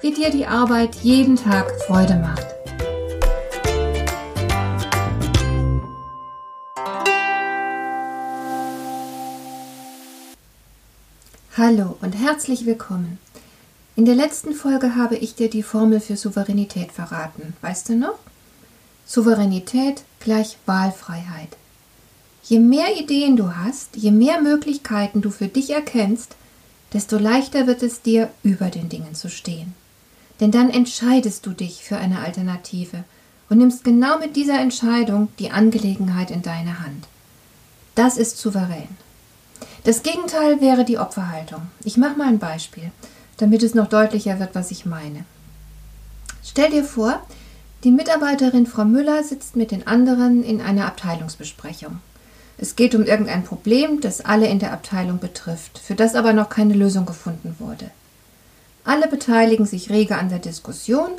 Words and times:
wie 0.00 0.12
dir 0.12 0.30
die 0.30 0.46
Arbeit 0.46 0.94
jeden 0.96 1.36
Tag 1.36 1.70
Freude 1.82 2.14
macht. 2.14 2.46
Hallo 11.56 11.96
und 12.00 12.12
herzlich 12.12 12.64
willkommen. 12.64 13.18
In 13.96 14.04
der 14.04 14.14
letzten 14.14 14.54
Folge 14.54 14.94
habe 14.94 15.16
ich 15.16 15.34
dir 15.34 15.50
die 15.50 15.64
Formel 15.64 15.98
für 15.98 16.16
Souveränität 16.16 16.92
verraten. 16.92 17.54
Weißt 17.62 17.88
du 17.88 17.96
noch? 17.96 18.18
Souveränität 19.04 20.04
gleich 20.20 20.58
Wahlfreiheit. 20.66 21.56
Je 22.44 22.60
mehr 22.60 22.96
Ideen 22.96 23.36
du 23.36 23.56
hast, 23.56 23.96
je 23.96 24.12
mehr 24.12 24.40
Möglichkeiten 24.40 25.20
du 25.20 25.30
für 25.30 25.48
dich 25.48 25.70
erkennst, 25.70 26.36
desto 26.92 27.18
leichter 27.18 27.66
wird 27.66 27.82
es 27.82 28.00
dir, 28.00 28.30
über 28.44 28.66
den 28.66 28.88
Dingen 28.88 29.16
zu 29.16 29.28
stehen. 29.28 29.74
Denn 30.40 30.50
dann 30.50 30.70
entscheidest 30.70 31.44
du 31.46 31.50
dich 31.50 31.82
für 31.82 31.96
eine 31.96 32.20
Alternative 32.20 33.04
und 33.48 33.58
nimmst 33.58 33.84
genau 33.84 34.18
mit 34.18 34.36
dieser 34.36 34.60
Entscheidung 34.60 35.28
die 35.38 35.50
Angelegenheit 35.50 36.30
in 36.30 36.42
deine 36.42 36.80
Hand. 36.80 37.06
Das 37.94 38.16
ist 38.16 38.38
souverän. 38.38 38.88
Das 39.84 40.02
Gegenteil 40.02 40.60
wäre 40.60 40.84
die 40.84 40.98
Opferhaltung. 40.98 41.62
Ich 41.82 41.96
mache 41.96 42.16
mal 42.16 42.28
ein 42.28 42.38
Beispiel, 42.38 42.90
damit 43.38 43.62
es 43.62 43.74
noch 43.74 43.88
deutlicher 43.88 44.38
wird, 44.38 44.54
was 44.54 44.70
ich 44.70 44.86
meine. 44.86 45.24
Stell 46.44 46.70
dir 46.70 46.84
vor, 46.84 47.20
die 47.84 47.90
Mitarbeiterin 47.90 48.66
Frau 48.66 48.84
Müller 48.84 49.22
sitzt 49.22 49.56
mit 49.56 49.70
den 49.70 49.86
anderen 49.86 50.42
in 50.42 50.60
einer 50.60 50.86
Abteilungsbesprechung. 50.86 52.00
Es 52.56 52.74
geht 52.74 52.96
um 52.96 53.04
irgendein 53.04 53.44
Problem, 53.44 54.00
das 54.00 54.20
alle 54.20 54.48
in 54.48 54.58
der 54.58 54.72
Abteilung 54.72 55.20
betrifft, 55.20 55.78
für 55.78 55.94
das 55.94 56.16
aber 56.16 56.32
noch 56.32 56.48
keine 56.48 56.74
Lösung 56.74 57.06
gefunden 57.06 57.54
wurde. 57.60 57.90
Alle 58.88 59.06
beteiligen 59.06 59.66
sich 59.66 59.90
rege 59.90 60.16
an 60.16 60.30
der 60.30 60.38
Diskussion 60.38 61.10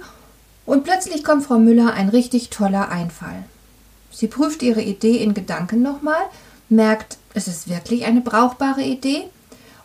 und 0.65 0.85
plötzlich 0.85 1.23
kommt 1.23 1.43
Frau 1.43 1.59
Müller 1.59 1.93
ein 1.93 2.09
richtig 2.09 2.49
toller 2.49 2.89
Einfall. 2.89 3.43
Sie 4.09 4.25
prüft 4.25 4.63
ihre 4.63 4.81
Idee 4.81 5.17
in 5.17 5.35
Gedanken 5.35 5.83
nochmal, 5.83 6.23
merkt, 6.69 7.17
es 7.35 7.47
ist 7.47 7.69
wirklich 7.69 8.05
eine 8.05 8.21
brauchbare 8.21 8.81
Idee 8.81 9.25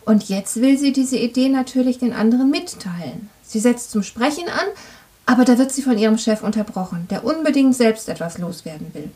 und 0.03 0.29
jetzt 0.29 0.55
will 0.61 0.79
sie 0.79 0.93
diese 0.93 1.17
Idee 1.17 1.47
natürlich 1.47 1.99
den 1.99 2.11
anderen 2.11 2.49
mitteilen. 2.49 3.29
Sie 3.43 3.59
setzt 3.59 3.91
zum 3.91 4.01
Sprechen 4.01 4.47
an, 4.47 4.65
aber 5.27 5.45
da 5.45 5.59
wird 5.59 5.71
sie 5.71 5.83
von 5.83 5.99
ihrem 5.99 6.17
Chef 6.17 6.41
unterbrochen, 6.41 7.05
der 7.11 7.23
unbedingt 7.23 7.75
selbst 7.75 8.09
etwas 8.09 8.39
loswerden 8.39 8.95
will. 8.95 9.11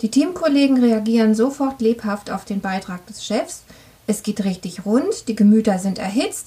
Die 0.00 0.10
Teamkollegen 0.10 0.82
reagieren 0.82 1.34
sofort 1.34 1.82
lebhaft 1.82 2.30
auf 2.30 2.46
den 2.46 2.62
Beitrag 2.62 3.06
des 3.06 3.22
Chefs. 3.22 3.64
Es 4.06 4.22
geht 4.22 4.44
richtig 4.44 4.86
rund, 4.86 5.28
die 5.28 5.36
Gemüter 5.36 5.78
sind 5.78 5.98
erhitzt 5.98 6.46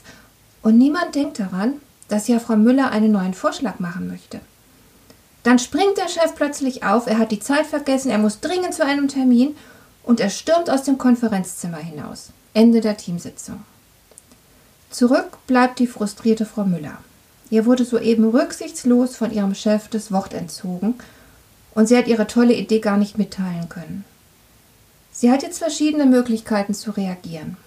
und 0.62 0.78
niemand 0.78 1.16
denkt 1.16 1.40
daran, 1.40 1.74
dass 2.08 2.28
ja 2.28 2.40
Frau 2.40 2.56
Müller 2.56 2.92
einen 2.92 3.12
neuen 3.12 3.34
Vorschlag 3.34 3.80
machen 3.80 4.08
möchte. 4.08 4.40
Dann 5.44 5.60
springt 5.60 5.98
der 5.98 6.10
Chef 6.10 6.36
plötzlich 6.36 6.84
auf, 6.84 7.08
er 7.08 7.18
hat 7.18 7.32
die 7.32 7.40
Zeit 7.40 7.66
vergessen, 7.66 8.12
er 8.12 8.18
muss 8.18 8.42
dringend 8.42 8.74
zu 8.74 8.86
einem 8.86 9.08
Termin 9.08 9.56
und 10.04 10.20
er 10.20 10.30
stürmt 10.30 10.70
aus 10.70 10.84
dem 10.84 10.98
Konferenzzimmer 10.98 11.78
hinaus. 11.78 12.32
Ende 12.54 12.82
der 12.82 12.98
Teamsitzung. 12.98 13.64
Zurück 14.90 15.38
bleibt 15.46 15.80
die 15.80 15.88
frustrierte 15.88 16.46
Frau 16.46 16.66
Müller. 16.66 16.98
Ihr 17.52 17.66
wurde 17.66 17.86
soeben 17.86 18.30
rücksichtslos 18.30 19.16
von 19.16 19.32
ihrem 19.32 19.56
Chef 19.56 19.88
das 19.88 20.12
Wort 20.12 20.34
entzogen 20.34 20.96
und 21.74 21.88
sie 21.88 21.98
hat 21.98 22.08
ihre 22.08 22.28
tolle 22.28 22.54
Idee 22.54 22.80
gar 22.80 22.98
nicht 22.98 23.18
mitteilen 23.18 23.70
können. 23.70 24.04
Sie 25.12 25.32
hat 25.32 25.44
jetzt 25.44 25.60
verschiedene 25.60 26.06
Möglichkeiten 26.06 26.74
zu 26.74 26.92
reagieren. 26.92 27.58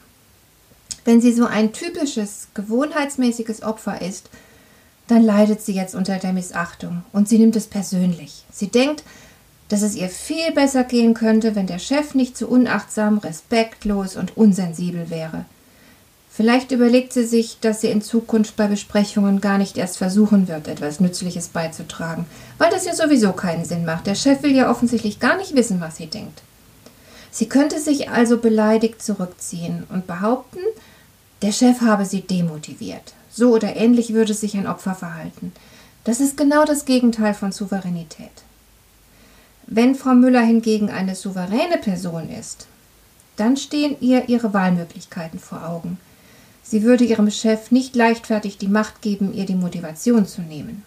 Wenn 1.04 1.20
sie 1.20 1.32
so 1.32 1.46
ein 1.46 1.72
typisches, 1.72 2.48
gewohnheitsmäßiges 2.54 3.62
Opfer 3.62 4.00
ist, 4.02 4.30
dann 5.08 5.24
leidet 5.24 5.60
sie 5.60 5.74
jetzt 5.74 5.94
unter 5.94 6.18
der 6.18 6.32
Missachtung 6.32 7.02
und 7.12 7.28
sie 7.28 7.38
nimmt 7.38 7.56
es 7.56 7.66
persönlich. 7.66 8.44
Sie 8.52 8.68
denkt, 8.68 9.02
dass 9.68 9.82
es 9.82 9.96
ihr 9.96 10.08
viel 10.08 10.52
besser 10.52 10.84
gehen 10.84 11.14
könnte, 11.14 11.54
wenn 11.54 11.66
der 11.66 11.78
Chef 11.78 12.14
nicht 12.14 12.36
so 12.36 12.46
unachtsam, 12.46 13.18
respektlos 13.18 14.16
und 14.16 14.36
unsensibel 14.36 15.10
wäre. 15.10 15.44
Vielleicht 16.30 16.72
überlegt 16.72 17.12
sie 17.12 17.26
sich, 17.26 17.58
dass 17.60 17.82
sie 17.82 17.88
in 17.88 18.00
Zukunft 18.00 18.56
bei 18.56 18.66
Besprechungen 18.66 19.42
gar 19.42 19.58
nicht 19.58 19.76
erst 19.76 19.98
versuchen 19.98 20.48
wird, 20.48 20.66
etwas 20.66 20.98
Nützliches 20.98 21.48
beizutragen, 21.48 22.24
weil 22.56 22.70
das 22.70 22.86
ja 22.86 22.94
sowieso 22.94 23.32
keinen 23.32 23.66
Sinn 23.66 23.84
macht. 23.84 24.06
Der 24.06 24.14
Chef 24.14 24.42
will 24.42 24.54
ja 24.54 24.70
offensichtlich 24.70 25.20
gar 25.20 25.36
nicht 25.36 25.54
wissen, 25.54 25.80
was 25.80 25.96
sie 25.96 26.06
denkt. 26.06 26.40
Sie 27.30 27.48
könnte 27.48 27.80
sich 27.80 28.08
also 28.08 28.38
beleidigt 28.38 29.02
zurückziehen 29.02 29.84
und 29.90 30.06
behaupten, 30.06 30.60
der 31.42 31.52
Chef 31.52 31.80
habe 31.80 32.06
sie 32.06 32.22
demotiviert. 32.22 33.14
So 33.30 33.52
oder 33.52 33.76
ähnlich 33.76 34.12
würde 34.12 34.34
sich 34.34 34.56
ein 34.56 34.66
Opfer 34.66 34.94
verhalten. 34.94 35.52
Das 36.04 36.20
ist 36.20 36.36
genau 36.36 36.64
das 36.64 36.84
Gegenteil 36.84 37.34
von 37.34 37.52
Souveränität. 37.52 38.30
Wenn 39.66 39.94
Frau 39.94 40.14
Müller 40.14 40.42
hingegen 40.42 40.90
eine 40.90 41.14
souveräne 41.14 41.78
Person 41.78 42.28
ist, 42.28 42.66
dann 43.36 43.56
stehen 43.56 43.96
ihr 44.00 44.28
ihre 44.28 44.52
Wahlmöglichkeiten 44.52 45.38
vor 45.38 45.66
Augen. 45.66 45.98
Sie 46.62 46.82
würde 46.82 47.04
ihrem 47.04 47.30
Chef 47.30 47.70
nicht 47.70 47.96
leichtfertig 47.96 48.58
die 48.58 48.68
Macht 48.68 49.02
geben, 49.02 49.32
ihr 49.32 49.46
die 49.46 49.54
Motivation 49.54 50.26
zu 50.26 50.42
nehmen. 50.42 50.84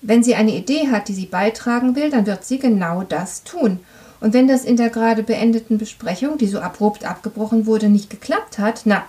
Wenn 0.00 0.22
sie 0.22 0.34
eine 0.34 0.54
Idee 0.54 0.90
hat, 0.90 1.08
die 1.08 1.14
sie 1.14 1.26
beitragen 1.26 1.96
will, 1.96 2.10
dann 2.10 2.26
wird 2.26 2.44
sie 2.44 2.58
genau 2.58 3.02
das 3.02 3.44
tun. 3.44 3.80
Und 4.20 4.32
wenn 4.32 4.48
das 4.48 4.64
in 4.64 4.76
der 4.76 4.90
gerade 4.90 5.22
beendeten 5.22 5.78
Besprechung, 5.78 6.38
die 6.38 6.46
so 6.46 6.60
abrupt 6.60 7.04
abgebrochen 7.04 7.66
wurde, 7.66 7.88
nicht 7.88 8.10
geklappt 8.10 8.58
hat, 8.58 8.82
na, 8.84 9.04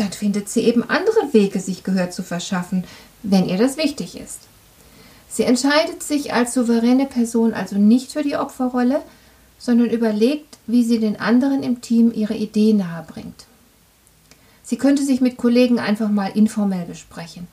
dann 0.00 0.12
findet 0.12 0.48
sie 0.48 0.62
eben 0.62 0.88
andere 0.88 1.32
Wege, 1.32 1.60
sich 1.60 1.84
Gehör 1.84 2.10
zu 2.10 2.22
verschaffen, 2.22 2.84
wenn 3.22 3.48
ihr 3.48 3.58
das 3.58 3.76
wichtig 3.76 4.18
ist. 4.18 4.40
Sie 5.28 5.44
entscheidet 5.44 6.02
sich 6.02 6.32
als 6.32 6.54
souveräne 6.54 7.06
Person 7.06 7.54
also 7.54 7.76
nicht 7.76 8.12
für 8.12 8.22
die 8.22 8.36
Opferrolle, 8.36 9.02
sondern 9.58 9.90
überlegt, 9.90 10.58
wie 10.66 10.84
sie 10.84 10.98
den 10.98 11.20
anderen 11.20 11.62
im 11.62 11.80
Team 11.82 12.12
ihre 12.12 12.34
Idee 12.34 12.72
nahebringt. 12.72 13.46
Sie 14.62 14.78
könnte 14.78 15.04
sich 15.04 15.20
mit 15.20 15.36
Kollegen 15.36 15.78
einfach 15.78 16.08
mal 16.08 16.30
informell 16.34 16.86
besprechen 16.86 17.46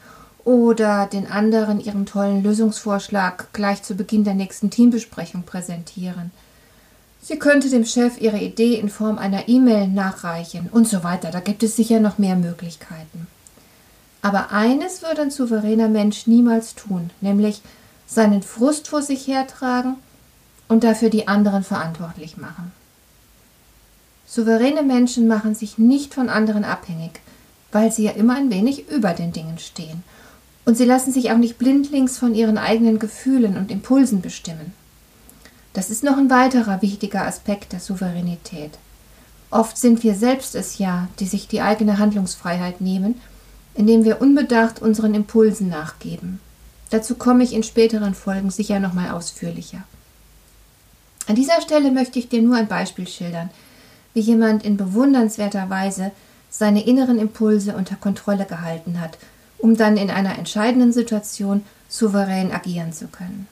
oder 0.43 1.07
den 1.07 1.29
anderen 1.29 1.79
ihren 1.79 2.05
tollen 2.05 2.41
Lösungsvorschlag 2.41 3.51
gleich 3.53 3.83
zu 3.83 3.95
Beginn 3.95 4.23
der 4.23 4.35
nächsten 4.35 4.69
Teambesprechung 4.69 5.43
präsentieren. 5.43 6.31
Sie 7.27 7.37
könnte 7.37 7.69
dem 7.69 7.83
Chef 7.83 8.21
ihre 8.21 8.39
Idee 8.39 8.75
in 8.75 8.87
Form 8.87 9.17
einer 9.17 9.49
E-Mail 9.49 9.89
nachreichen 9.89 10.69
und 10.71 10.87
so 10.87 11.03
weiter. 11.03 11.29
Da 11.29 11.41
gibt 11.41 11.61
es 11.61 11.75
sicher 11.75 11.99
noch 11.99 12.17
mehr 12.17 12.37
Möglichkeiten. 12.37 13.27
Aber 14.21 14.53
eines 14.53 15.01
würde 15.01 15.23
ein 15.23 15.31
souveräner 15.31 15.89
Mensch 15.89 16.25
niemals 16.25 16.73
tun, 16.73 17.09
nämlich 17.19 17.61
seinen 18.07 18.43
Frust 18.43 18.87
vor 18.87 19.01
sich 19.01 19.27
hertragen 19.27 19.95
und 20.69 20.85
dafür 20.85 21.09
die 21.09 21.27
anderen 21.27 21.65
verantwortlich 21.65 22.37
machen. 22.37 22.71
Souveräne 24.25 24.83
Menschen 24.83 25.27
machen 25.27 25.53
sich 25.53 25.77
nicht 25.77 26.13
von 26.13 26.29
anderen 26.29 26.63
abhängig, 26.63 27.19
weil 27.73 27.91
sie 27.91 28.05
ja 28.05 28.11
immer 28.11 28.37
ein 28.37 28.49
wenig 28.51 28.87
über 28.87 29.11
den 29.11 29.33
Dingen 29.33 29.59
stehen. 29.59 30.01
Und 30.63 30.77
sie 30.77 30.85
lassen 30.85 31.11
sich 31.11 31.29
auch 31.29 31.37
nicht 31.37 31.57
blindlings 31.57 32.17
von 32.17 32.33
ihren 32.33 32.57
eigenen 32.57 32.99
Gefühlen 32.99 33.57
und 33.57 33.69
Impulsen 33.69 34.21
bestimmen. 34.21 34.71
Das 35.77 35.91
ist 35.91 36.03
noch 36.03 36.17
ein 36.17 36.31
weiterer 36.31 36.81
wichtiger 36.81 37.27
Aspekt 37.27 37.71
der 37.71 37.79
Souveränität. 37.79 38.71
Oft 39.51 39.77
sind 39.77 40.01
wir 40.01 40.15
selbst 40.15 40.55
es 40.55 40.79
ja, 40.79 41.07
die 41.19 41.27
sich 41.27 41.47
die 41.47 41.61
eigene 41.61 41.99
Handlungsfreiheit 41.99 42.81
nehmen, 42.81 43.21
indem 43.75 44.03
wir 44.03 44.19
unbedacht 44.19 44.81
unseren 44.81 45.13
Impulsen 45.13 45.69
nachgeben. 45.69 46.39
Dazu 46.89 47.13
komme 47.13 47.43
ich 47.43 47.53
in 47.53 47.61
späteren 47.61 48.15
Folgen 48.15 48.49
sicher 48.49 48.79
nochmal 48.79 49.11
ausführlicher. 49.11 49.83
An 51.27 51.35
dieser 51.35 51.61
Stelle 51.61 51.91
möchte 51.91 52.17
ich 52.17 52.27
dir 52.27 52.41
nur 52.41 52.55
ein 52.55 52.67
Beispiel 52.67 53.07
schildern, 53.07 53.51
wie 54.15 54.21
jemand 54.21 54.65
in 54.65 54.77
bewundernswerter 54.77 55.69
Weise 55.69 56.09
seine 56.49 56.87
inneren 56.87 57.19
Impulse 57.19 57.75
unter 57.75 57.97
Kontrolle 57.97 58.45
gehalten 58.45 58.99
hat, 58.99 59.19
um 59.59 59.77
dann 59.77 59.97
in 59.97 60.09
einer 60.09 60.39
entscheidenden 60.39 60.91
Situation 60.91 61.63
souverän 61.87 62.51
agieren 62.51 62.93
zu 62.93 63.05
können. 63.09 63.47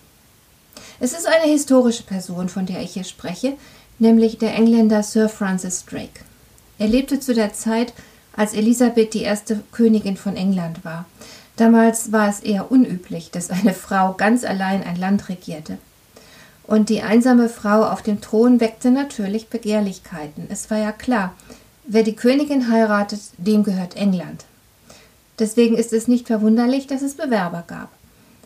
Es 1.00 1.12
ist 1.12 1.28
eine 1.28 1.52
historische 1.52 2.04
Person, 2.04 2.48
von 2.48 2.66
der 2.66 2.82
ich 2.82 2.94
hier 2.94 3.04
spreche, 3.04 3.54
nämlich 4.00 4.38
der 4.38 4.54
Engländer 4.54 5.04
Sir 5.04 5.28
Francis 5.28 5.86
Drake. 5.86 6.22
Er 6.78 6.88
lebte 6.88 7.20
zu 7.20 7.34
der 7.34 7.54
Zeit, 7.54 7.94
als 8.36 8.54
Elisabeth 8.54 9.14
die 9.14 9.22
erste 9.22 9.62
Königin 9.72 10.18
von 10.18 10.36
England 10.36 10.84
war. 10.84 11.06
Damals 11.58 12.12
war 12.12 12.30
es 12.30 12.42
eher 12.42 12.72
unüblich, 12.72 13.32
dass 13.32 13.50
eine 13.50 13.74
Frau 13.74 14.14
ganz 14.14 14.44
allein 14.44 14.84
ein 14.84 14.98
Land 14.98 15.30
regierte. 15.30 15.78
Und 16.64 16.90
die 16.90 17.02
einsame 17.02 17.48
Frau 17.48 17.84
auf 17.84 18.02
dem 18.02 18.22
Thron 18.22 18.60
weckte 18.60 18.92
natürlich 18.92 19.48
Begehrlichkeiten. 19.50 20.48
Es 20.50 20.70
war 20.72 20.80
ja 20.80 20.92
klar, 20.92 21.34
wer 21.86 22.04
die 22.04 22.16
Königin 22.16 22.72
heiratet, 22.72 23.22
dem 23.38 23.64
gehört 23.64 23.96
England. 23.96 24.46
Deswegen 25.40 25.78
ist 25.78 25.94
es 25.94 26.08
nicht 26.08 26.28
verwunderlich, 26.28 26.88
dass 26.88 27.02
es 27.02 27.16
Bewerber 27.16 27.64
gab. 27.68 27.90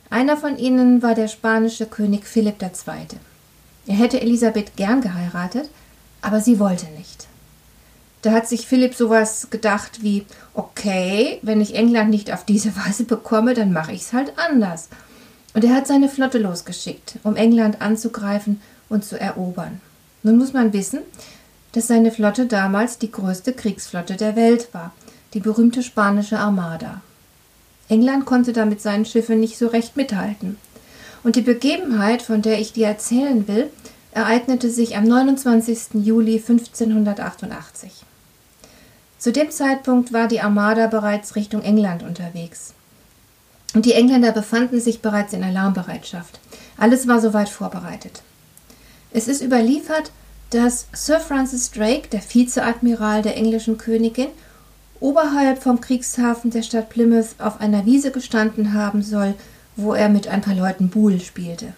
Einer 0.09 0.37
von 0.37 0.57
ihnen 0.57 1.03
war 1.03 1.13
der 1.13 1.27
spanische 1.27 1.85
König 1.85 2.25
Philipp 2.25 2.61
II. 2.61 2.69
Er 3.85 3.95
hätte 3.95 4.21
Elisabeth 4.21 4.75
gern 4.75 5.01
geheiratet, 5.01 5.69
aber 6.21 6.41
sie 6.41 6.59
wollte 6.59 6.87
nicht. 6.97 7.27
Da 8.21 8.31
hat 8.31 8.47
sich 8.47 8.67
Philipp 8.67 8.95
sowas 8.95 9.47
gedacht 9.49 10.01
wie, 10.01 10.25
okay, 10.53 11.39
wenn 11.41 11.61
ich 11.61 11.75
England 11.75 12.09
nicht 12.09 12.33
auf 12.33 12.43
diese 12.43 12.75
Weise 12.75 13.05
bekomme, 13.05 13.53
dann 13.53 13.71
mache 13.71 13.93
ich 13.93 14.01
es 14.01 14.13
halt 14.13 14.33
anders. 14.37 14.89
Und 15.53 15.63
er 15.63 15.75
hat 15.75 15.87
seine 15.87 16.09
Flotte 16.09 16.37
losgeschickt, 16.37 17.19
um 17.23 17.35
England 17.35 17.81
anzugreifen 17.81 18.61
und 18.89 19.05
zu 19.05 19.19
erobern. 19.19 19.79
Nun 20.23 20.37
muss 20.37 20.53
man 20.53 20.73
wissen, 20.73 20.99
dass 21.71 21.87
seine 21.87 22.11
Flotte 22.11 22.47
damals 22.47 22.97
die 22.97 23.11
größte 23.11 23.53
Kriegsflotte 23.53 24.15
der 24.15 24.35
Welt 24.35 24.73
war, 24.73 24.91
die 25.33 25.39
berühmte 25.39 25.83
spanische 25.83 26.39
Armada. 26.39 27.01
England 27.89 28.25
konnte 28.25 28.53
da 28.53 28.65
mit 28.65 28.81
seinen 28.81 29.05
Schiffen 29.05 29.39
nicht 29.39 29.57
so 29.57 29.67
recht 29.67 29.97
mithalten. 29.97 30.57
Und 31.23 31.35
die 31.35 31.41
Begebenheit, 31.41 32.21
von 32.21 32.41
der 32.41 32.59
ich 32.59 32.71
dir 32.71 32.87
erzählen 32.87 33.47
will, 33.47 33.69
ereignete 34.11 34.69
sich 34.69 34.95
am 34.95 35.03
29. 35.03 35.95
Juli 36.05 36.37
1588. 36.37 37.91
Zu 39.17 39.33
dem 39.33 39.51
Zeitpunkt 39.51 40.13
war 40.13 40.27
die 40.27 40.39
Armada 40.39 40.87
bereits 40.87 41.35
Richtung 41.35 41.61
England 41.61 42.03
unterwegs. 42.03 42.73
Und 43.75 43.85
die 43.85 43.93
Engländer 43.93 44.31
befanden 44.31 44.79
sich 44.79 45.01
bereits 45.01 45.33
in 45.33 45.43
Alarmbereitschaft. 45.43 46.39
Alles 46.77 47.07
war 47.07 47.19
soweit 47.19 47.49
vorbereitet. 47.49 48.21
Es 49.11 49.27
ist 49.27 49.41
überliefert, 49.41 50.11
dass 50.51 50.87
Sir 50.93 51.19
Francis 51.19 51.71
Drake, 51.71 52.07
der 52.11 52.21
Vizeadmiral 52.21 53.21
der 53.21 53.37
englischen 53.37 53.77
Königin, 53.77 54.29
oberhalb 54.99 55.61
vom 55.61 55.81
Kriegshafen 55.81 56.51
der 56.51 56.63
Stadt 56.63 56.89
Plymouth 56.89 57.35
auf 57.39 57.61
einer 57.61 57.85
Wiese 57.85 58.11
gestanden 58.11 58.73
haben 58.73 59.01
soll, 59.01 59.35
wo 59.75 59.93
er 59.93 60.09
mit 60.09 60.27
ein 60.27 60.41
paar 60.41 60.55
Leuten 60.55 60.89
Buhl 60.89 61.19
spielte. 61.19 61.73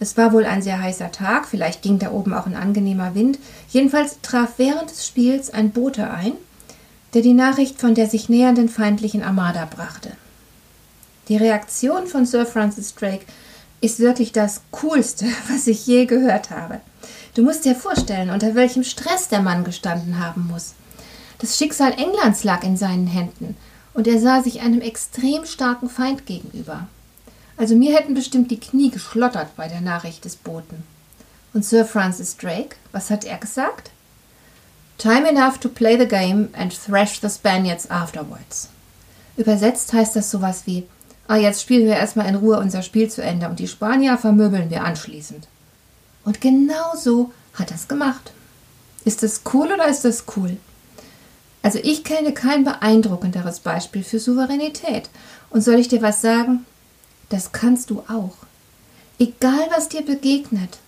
Es 0.00 0.16
war 0.16 0.32
wohl 0.32 0.44
ein 0.44 0.62
sehr 0.62 0.80
heißer 0.80 1.12
Tag, 1.12 1.46
vielleicht 1.46 1.82
ging 1.82 1.98
da 1.98 2.10
oben 2.10 2.34
auch 2.34 2.46
ein 2.46 2.56
angenehmer 2.56 3.14
Wind. 3.14 3.38
Jedenfalls 3.70 4.18
traf 4.22 4.54
während 4.56 4.90
des 4.90 5.06
Spiels 5.06 5.50
ein 5.50 5.70
Bote 5.70 6.10
ein, 6.10 6.32
der 7.14 7.22
die 7.22 7.32
Nachricht 7.32 7.80
von 7.80 7.94
der 7.94 8.08
sich 8.08 8.28
nähernden 8.28 8.68
feindlichen 8.68 9.22
Armada 9.22 9.66
brachte. 9.66 10.12
Die 11.28 11.36
Reaktion 11.36 12.06
von 12.06 12.26
Sir 12.26 12.44
Francis 12.44 12.94
Drake 12.94 13.24
ist 13.80 14.00
wirklich 14.00 14.32
das 14.32 14.62
Coolste, 14.70 15.26
was 15.48 15.66
ich 15.66 15.86
je 15.86 16.06
gehört 16.06 16.50
habe. 16.50 16.80
Du 17.34 17.42
musst 17.42 17.64
dir 17.64 17.74
vorstellen, 17.74 18.30
unter 18.30 18.54
welchem 18.54 18.84
Stress 18.84 19.28
der 19.28 19.40
Mann 19.40 19.64
gestanden 19.64 20.18
haben 20.18 20.48
muss. 20.50 20.74
Das 21.44 21.58
Schicksal 21.58 21.92
Englands 21.98 22.42
lag 22.42 22.62
in 22.62 22.78
seinen 22.78 23.06
Händen, 23.06 23.54
und 23.92 24.06
er 24.06 24.18
sah 24.18 24.42
sich 24.42 24.62
einem 24.62 24.80
extrem 24.80 25.44
starken 25.44 25.90
Feind 25.90 26.24
gegenüber. 26.24 26.88
Also 27.58 27.76
mir 27.76 27.94
hätten 27.94 28.14
bestimmt 28.14 28.50
die 28.50 28.58
Knie 28.58 28.90
geschlottert 28.90 29.54
bei 29.54 29.68
der 29.68 29.82
Nachricht 29.82 30.24
des 30.24 30.36
Boten. 30.36 30.84
Und 31.52 31.62
Sir 31.62 31.84
Francis 31.84 32.38
Drake, 32.38 32.76
was 32.92 33.10
hat 33.10 33.26
er 33.26 33.36
gesagt? 33.36 33.90
Time 34.96 35.28
enough 35.28 35.58
to 35.58 35.68
play 35.68 35.98
the 35.98 36.08
game 36.08 36.48
and 36.54 36.74
thrash 36.82 37.20
the 37.20 37.28
Spaniards 37.28 37.90
afterwards. 37.90 38.70
Übersetzt 39.36 39.92
heißt 39.92 40.16
das 40.16 40.30
sowas 40.30 40.62
wie 40.64 40.86
Ah, 41.28 41.36
jetzt 41.36 41.60
spielen 41.60 41.84
wir 41.84 41.96
erstmal 41.96 42.26
in 42.26 42.36
Ruhe 42.36 42.58
unser 42.58 42.80
Spiel 42.80 43.10
zu 43.10 43.22
Ende 43.22 43.50
und 43.50 43.58
die 43.58 43.68
Spanier 43.68 44.16
vermöbeln 44.16 44.70
wir 44.70 44.82
anschließend. 44.82 45.46
Und 46.24 46.40
genau 46.40 46.96
so 46.96 47.32
hat 47.52 47.70
er 47.70 47.76
es 47.76 47.86
gemacht. 47.86 48.32
Ist 49.04 49.22
das 49.22 49.42
cool 49.52 49.70
oder 49.74 49.88
ist 49.88 50.06
das 50.06 50.24
cool? 50.38 50.56
Also 51.64 51.78
ich 51.82 52.04
kenne 52.04 52.34
kein 52.34 52.62
beeindruckenderes 52.62 53.60
Beispiel 53.60 54.04
für 54.04 54.18
Souveränität. 54.18 55.08
Und 55.48 55.62
soll 55.62 55.76
ich 55.76 55.88
dir 55.88 56.02
was 56.02 56.20
sagen? 56.20 56.66
Das 57.30 57.52
kannst 57.52 57.88
du 57.88 58.00
auch. 58.00 58.36
Egal 59.18 59.66
was 59.74 59.88
dir 59.88 60.02
begegnet 60.02 60.78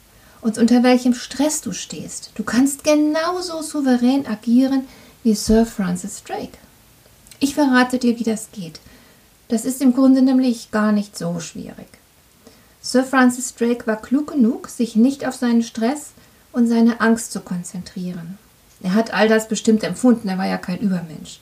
und 0.42 0.58
unter 0.58 0.82
welchem 0.82 1.14
Stress 1.14 1.62
du 1.62 1.72
stehst, 1.72 2.32
du 2.34 2.44
kannst 2.44 2.84
genauso 2.84 3.62
souverän 3.62 4.26
agieren 4.26 4.86
wie 5.22 5.34
Sir 5.34 5.64
Francis 5.64 6.22
Drake. 6.22 6.58
Ich 7.40 7.54
verrate 7.54 7.98
dir, 7.98 8.18
wie 8.18 8.24
das 8.24 8.48
geht. 8.52 8.78
Das 9.48 9.64
ist 9.64 9.80
im 9.80 9.94
Grunde 9.94 10.20
nämlich 10.20 10.72
gar 10.72 10.92
nicht 10.92 11.16
so 11.16 11.40
schwierig. 11.40 11.88
Sir 12.82 13.02
Francis 13.02 13.54
Drake 13.54 13.86
war 13.86 13.96
klug 13.96 14.32
genug, 14.32 14.68
sich 14.68 14.94
nicht 14.94 15.26
auf 15.26 15.36
seinen 15.36 15.62
Stress 15.62 16.10
und 16.52 16.68
seine 16.68 17.00
Angst 17.00 17.32
zu 17.32 17.40
konzentrieren. 17.40 18.36
Er 18.82 18.94
hat 18.94 19.12
all 19.12 19.28
das 19.28 19.48
bestimmt 19.48 19.82
empfunden, 19.84 20.28
er 20.28 20.38
war 20.38 20.46
ja 20.46 20.58
kein 20.58 20.78
Übermensch. 20.78 21.40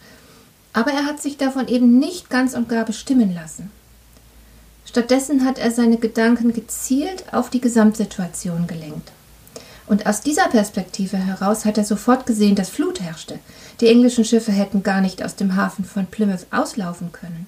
Aber 0.72 0.92
er 0.92 1.06
hat 1.06 1.20
sich 1.20 1.36
davon 1.36 1.68
eben 1.68 1.98
nicht 1.98 2.30
ganz 2.30 2.54
und 2.54 2.68
gar 2.68 2.84
bestimmen 2.84 3.34
lassen. 3.34 3.70
Stattdessen 4.86 5.44
hat 5.44 5.58
er 5.58 5.70
seine 5.70 5.96
Gedanken 5.96 6.52
gezielt 6.52 7.32
auf 7.32 7.50
die 7.50 7.60
Gesamtsituation 7.60 8.66
gelenkt. 8.66 9.12
Und 9.86 10.06
aus 10.06 10.20
dieser 10.20 10.48
Perspektive 10.48 11.16
heraus 11.16 11.64
hat 11.64 11.78
er 11.78 11.84
sofort 11.84 12.26
gesehen, 12.26 12.54
dass 12.54 12.70
Flut 12.70 13.00
herrschte. 13.00 13.38
Die 13.80 13.88
englischen 13.88 14.24
Schiffe 14.24 14.52
hätten 14.52 14.82
gar 14.82 15.00
nicht 15.00 15.22
aus 15.22 15.36
dem 15.36 15.56
Hafen 15.56 15.84
von 15.84 16.06
Plymouth 16.06 16.46
auslaufen 16.50 17.12
können. 17.12 17.46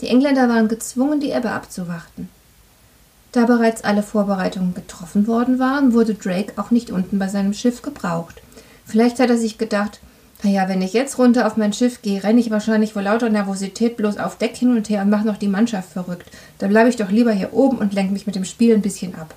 Die 0.00 0.08
Engländer 0.08 0.48
waren 0.48 0.68
gezwungen, 0.68 1.20
die 1.20 1.32
Ebbe 1.32 1.50
abzuwarten. 1.50 2.28
Da 3.32 3.44
bereits 3.44 3.82
alle 3.84 4.02
Vorbereitungen 4.02 4.74
getroffen 4.74 5.26
worden 5.26 5.58
waren, 5.58 5.92
wurde 5.92 6.14
Drake 6.14 6.52
auch 6.56 6.70
nicht 6.70 6.90
unten 6.90 7.18
bei 7.18 7.28
seinem 7.28 7.52
Schiff 7.52 7.82
gebraucht. 7.82 8.40
Vielleicht 8.88 9.20
hat 9.20 9.28
er 9.28 9.36
sich 9.36 9.58
gedacht, 9.58 10.00
naja, 10.42 10.68
wenn 10.68 10.80
ich 10.82 10.94
jetzt 10.94 11.18
runter 11.18 11.46
auf 11.46 11.56
mein 11.56 11.72
Schiff 11.72 12.00
gehe, 12.00 12.22
renne 12.24 12.40
ich 12.40 12.50
wahrscheinlich 12.50 12.94
vor 12.94 13.02
lauter 13.02 13.28
Nervosität 13.28 13.96
bloß 13.96 14.16
auf 14.16 14.38
Deck 14.38 14.56
hin 14.56 14.74
und 14.74 14.88
her 14.88 15.02
und 15.02 15.10
mache 15.10 15.26
noch 15.26 15.36
die 15.36 15.48
Mannschaft 15.48 15.92
verrückt. 15.92 16.30
Da 16.58 16.68
bleibe 16.68 16.88
ich 16.88 16.96
doch 16.96 17.10
lieber 17.10 17.32
hier 17.32 17.52
oben 17.52 17.78
und 17.78 17.92
lenke 17.92 18.12
mich 18.12 18.26
mit 18.26 18.34
dem 18.34 18.44
Spiel 18.44 18.74
ein 18.74 18.82
bisschen 18.82 19.14
ab. 19.14 19.34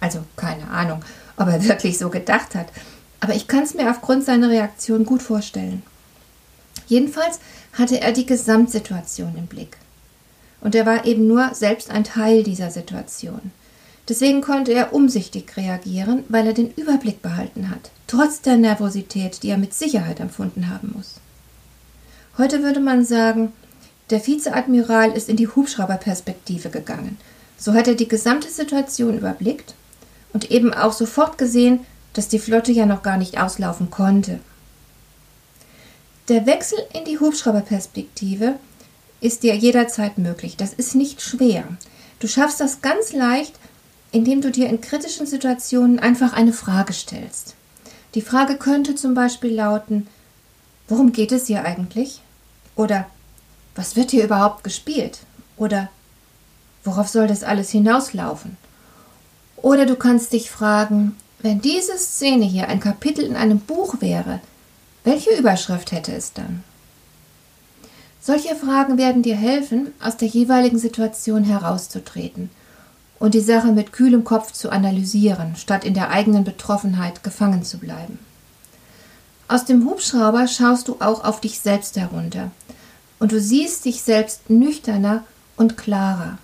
Also 0.00 0.20
keine 0.36 0.68
Ahnung, 0.68 1.00
ob 1.38 1.48
er 1.48 1.64
wirklich 1.68 1.98
so 1.98 2.10
gedacht 2.10 2.54
hat, 2.54 2.66
aber 3.20 3.34
ich 3.34 3.48
kann 3.48 3.62
es 3.62 3.74
mir 3.74 3.90
aufgrund 3.90 4.24
seiner 4.24 4.50
Reaktion 4.50 5.06
gut 5.06 5.22
vorstellen. 5.22 5.82
Jedenfalls 6.86 7.40
hatte 7.72 8.00
er 8.00 8.12
die 8.12 8.26
Gesamtsituation 8.26 9.34
im 9.38 9.46
Blick 9.46 9.78
und 10.60 10.74
er 10.74 10.84
war 10.84 11.06
eben 11.06 11.26
nur 11.26 11.54
selbst 11.54 11.90
ein 11.90 12.04
Teil 12.04 12.42
dieser 12.42 12.70
Situation. 12.70 13.52
Deswegen 14.08 14.42
konnte 14.42 14.72
er 14.72 14.92
umsichtig 14.92 15.56
reagieren, 15.56 16.24
weil 16.28 16.46
er 16.46 16.52
den 16.52 16.72
Überblick 16.74 17.22
behalten 17.22 17.70
hat, 17.70 17.90
trotz 18.06 18.42
der 18.42 18.56
Nervosität, 18.56 19.42
die 19.42 19.48
er 19.48 19.56
mit 19.56 19.72
Sicherheit 19.72 20.20
empfunden 20.20 20.68
haben 20.68 20.92
muss. 20.94 21.14
Heute 22.36 22.62
würde 22.62 22.80
man 22.80 23.04
sagen, 23.04 23.52
der 24.10 24.26
Vizeadmiral 24.26 25.12
ist 25.12 25.28
in 25.28 25.36
die 25.36 25.48
Hubschrauberperspektive 25.48 26.68
gegangen. 26.68 27.16
So 27.56 27.72
hat 27.72 27.88
er 27.88 27.94
die 27.94 28.08
gesamte 28.08 28.50
Situation 28.50 29.16
überblickt 29.16 29.74
und 30.34 30.50
eben 30.50 30.74
auch 30.74 30.92
sofort 30.92 31.38
gesehen, 31.38 31.80
dass 32.12 32.28
die 32.28 32.38
Flotte 32.38 32.72
ja 32.72 32.84
noch 32.84 33.02
gar 33.02 33.16
nicht 33.16 33.40
auslaufen 33.40 33.90
konnte. 33.90 34.40
Der 36.28 36.46
Wechsel 36.46 36.78
in 36.92 37.04
die 37.04 37.18
Hubschrauberperspektive 37.18 38.56
ist 39.20 39.42
dir 39.42 39.54
jederzeit 39.54 40.18
möglich. 40.18 40.56
Das 40.56 40.74
ist 40.74 40.94
nicht 40.94 41.22
schwer. 41.22 41.64
Du 42.18 42.28
schaffst 42.28 42.60
das 42.60 42.82
ganz 42.82 43.12
leicht, 43.12 43.54
indem 44.14 44.40
du 44.40 44.52
dir 44.52 44.68
in 44.68 44.80
kritischen 44.80 45.26
Situationen 45.26 45.98
einfach 45.98 46.34
eine 46.34 46.52
Frage 46.52 46.92
stellst. 46.92 47.56
Die 48.14 48.20
Frage 48.20 48.56
könnte 48.56 48.94
zum 48.94 49.12
Beispiel 49.12 49.52
lauten, 49.52 50.06
worum 50.86 51.10
geht 51.10 51.32
es 51.32 51.48
hier 51.48 51.64
eigentlich? 51.64 52.20
Oder 52.76 53.06
was 53.74 53.96
wird 53.96 54.12
hier 54.12 54.22
überhaupt 54.22 54.62
gespielt? 54.62 55.18
Oder 55.56 55.88
worauf 56.84 57.08
soll 57.08 57.26
das 57.26 57.42
alles 57.42 57.70
hinauslaufen? 57.70 58.56
Oder 59.56 59.84
du 59.84 59.96
kannst 59.96 60.32
dich 60.32 60.48
fragen, 60.48 61.16
wenn 61.40 61.60
diese 61.60 61.98
Szene 61.98 62.44
hier 62.44 62.68
ein 62.68 62.78
Kapitel 62.78 63.24
in 63.24 63.34
einem 63.34 63.58
Buch 63.58 64.00
wäre, 64.00 64.38
welche 65.02 65.36
Überschrift 65.36 65.90
hätte 65.90 66.14
es 66.14 66.32
dann? 66.32 66.62
Solche 68.20 68.54
Fragen 68.54 68.96
werden 68.96 69.24
dir 69.24 69.36
helfen, 69.36 69.92
aus 70.00 70.16
der 70.16 70.28
jeweiligen 70.28 70.78
Situation 70.78 71.42
herauszutreten 71.42 72.48
und 73.24 73.32
die 73.32 73.40
Sache 73.40 73.72
mit 73.72 73.94
kühlem 73.94 74.22
Kopf 74.22 74.52
zu 74.52 74.68
analysieren, 74.68 75.56
statt 75.56 75.82
in 75.82 75.94
der 75.94 76.10
eigenen 76.10 76.44
Betroffenheit 76.44 77.24
gefangen 77.24 77.64
zu 77.64 77.78
bleiben. 77.78 78.18
Aus 79.48 79.64
dem 79.64 79.88
Hubschrauber 79.88 80.46
schaust 80.46 80.88
du 80.88 80.96
auch 81.00 81.24
auf 81.24 81.40
dich 81.40 81.58
selbst 81.58 81.96
herunter 81.96 82.50
und 83.18 83.32
du 83.32 83.40
siehst 83.40 83.86
dich 83.86 84.02
selbst 84.02 84.50
nüchterner 84.50 85.24
und 85.56 85.78
klarer. 85.78 86.36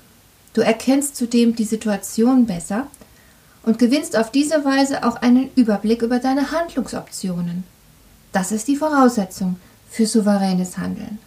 Du 0.54 0.62
erkennst 0.62 1.16
zudem 1.16 1.54
die 1.54 1.64
Situation 1.64 2.46
besser 2.46 2.87
und 3.62 3.78
gewinnst 3.78 4.16
auf 4.16 4.30
diese 4.30 4.64
Weise 4.64 5.04
auch 5.04 5.16
einen 5.16 5.50
Überblick 5.56 6.00
über 6.00 6.18
deine 6.18 6.50
Handlungsoptionen. 6.50 7.64
Das 8.32 8.52
ist 8.52 8.68
die 8.68 8.76
Voraussetzung 8.76 9.56
für 9.90 10.06
souveränes 10.06 10.78
Handeln. 10.78 11.18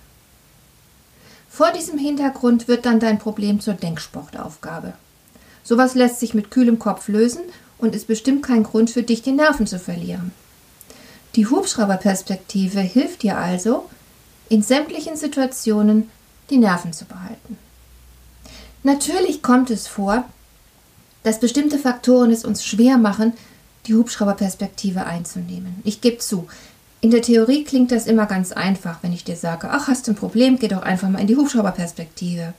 Vor 1.47 1.71
diesem 1.71 1.99
Hintergrund 1.99 2.67
wird 2.67 2.87
dann 2.87 2.99
dein 2.99 3.19
Problem 3.19 3.59
zur 3.59 3.75
Denksportaufgabe. 3.75 4.93
Sowas 5.63 5.95
lässt 5.95 6.19
sich 6.19 6.33
mit 6.33 6.51
kühlem 6.51 6.79
Kopf 6.79 7.07
lösen 7.07 7.41
und 7.77 7.95
ist 7.95 8.07
bestimmt 8.07 8.43
kein 8.43 8.63
Grund 8.63 8.89
für 8.89 9.03
dich, 9.03 9.21
die 9.21 9.31
Nerven 9.31 9.67
zu 9.67 9.79
verlieren. 9.79 10.31
Die 11.35 11.47
Hubschrauberperspektive 11.47 12.79
hilft 12.81 13.23
dir 13.23 13.37
also, 13.37 13.89
in 14.49 14.61
sämtlichen 14.61 15.15
Situationen 15.15 16.09
die 16.49 16.57
Nerven 16.57 16.93
zu 16.93 17.05
behalten. 17.05 17.57
Natürlich 18.83 19.41
kommt 19.41 19.69
es 19.69 19.87
vor, 19.87 20.25
dass 21.23 21.39
bestimmte 21.39 21.79
Faktoren 21.79 22.31
es 22.31 22.43
uns 22.43 22.65
schwer 22.65 22.97
machen, 22.97 23.33
die 23.87 23.95
Hubschrauberperspektive 23.95 25.05
einzunehmen. 25.05 25.81
Ich 25.83 26.01
gebe 26.01 26.17
zu, 26.17 26.47
in 27.01 27.11
der 27.11 27.21
Theorie 27.21 27.63
klingt 27.63 27.91
das 27.91 28.07
immer 28.07 28.25
ganz 28.25 28.51
einfach, 28.51 28.99
wenn 29.01 29.11
ich 29.11 29.23
dir 29.23 29.35
sage, 29.35 29.69
ach, 29.69 29.87
hast 29.87 30.07
du 30.07 30.11
ein 30.11 30.15
Problem, 30.15 30.59
geh 30.59 30.67
doch 30.67 30.83
einfach 30.83 31.09
mal 31.09 31.19
in 31.19 31.27
die 31.27 31.35
Hubschrauberperspektive. 31.35 32.53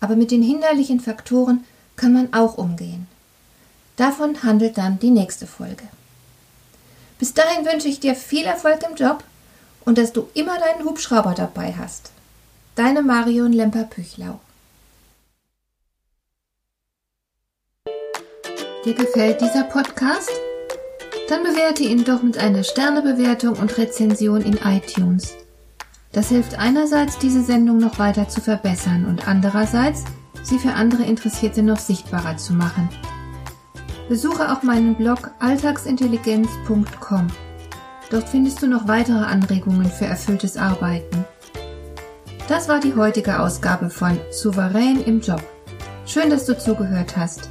Aber 0.00 0.16
mit 0.16 0.30
den 0.30 0.42
hinderlichen 0.42 1.00
Faktoren 1.00 1.64
kann 2.00 2.14
man 2.14 2.32
auch 2.32 2.56
umgehen. 2.56 3.06
Davon 3.96 4.42
handelt 4.42 4.78
dann 4.78 4.98
die 4.98 5.10
nächste 5.10 5.46
Folge. 5.46 5.84
Bis 7.18 7.34
dahin 7.34 7.66
wünsche 7.66 7.88
ich 7.88 8.00
dir 8.00 8.14
viel 8.14 8.46
Erfolg 8.46 8.80
im 8.88 8.96
Job 8.96 9.22
und 9.84 9.98
dass 9.98 10.14
du 10.14 10.26
immer 10.32 10.58
deinen 10.58 10.86
Hubschrauber 10.86 11.34
dabei 11.34 11.74
hast. 11.78 12.10
Deine 12.74 13.02
Marion 13.02 13.52
Lemper-Püchlau. 13.52 14.40
Dir 18.86 18.94
gefällt 18.94 19.42
dieser 19.42 19.64
Podcast? 19.64 20.30
Dann 21.28 21.42
bewerte 21.42 21.82
ihn 21.82 22.04
doch 22.04 22.22
mit 22.22 22.38
einer 22.38 22.64
Sternebewertung 22.64 23.58
und 23.58 23.76
Rezension 23.76 24.40
in 24.40 24.56
iTunes. 24.64 25.34
Das 26.12 26.30
hilft 26.30 26.58
einerseits, 26.58 27.18
diese 27.18 27.42
Sendung 27.42 27.76
noch 27.76 27.98
weiter 27.98 28.26
zu 28.26 28.40
verbessern 28.40 29.04
und 29.04 29.28
andererseits, 29.28 30.04
sie 30.42 30.58
für 30.58 30.72
andere 30.72 31.04
Interessierte 31.04 31.62
noch 31.62 31.78
sichtbarer 31.78 32.36
zu 32.36 32.54
machen. 32.54 32.88
Besuche 34.08 34.52
auch 34.52 34.62
meinen 34.62 34.96
Blog 34.96 35.30
alltagsintelligenz.com. 35.38 37.26
Dort 38.10 38.28
findest 38.28 38.60
du 38.60 38.66
noch 38.66 38.88
weitere 38.88 39.24
Anregungen 39.24 39.90
für 39.90 40.06
erfülltes 40.06 40.56
Arbeiten. 40.56 41.24
Das 42.48 42.68
war 42.68 42.80
die 42.80 42.96
heutige 42.96 43.38
Ausgabe 43.38 43.90
von 43.90 44.18
Souverän 44.32 45.00
im 45.04 45.20
Job. 45.20 45.42
Schön, 46.06 46.28
dass 46.30 46.46
du 46.46 46.58
zugehört 46.58 47.16
hast. 47.16 47.48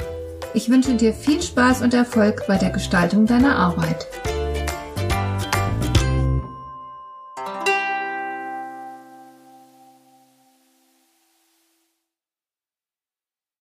Ich 0.54 0.70
wünsche 0.70 0.96
dir 0.96 1.14
viel 1.14 1.42
Spaß 1.42 1.82
und 1.82 1.94
Erfolg 1.94 2.46
bei 2.48 2.58
der 2.58 2.72
Gestaltung 2.72 3.26
deiner 3.26 3.56
Arbeit. 3.56 4.08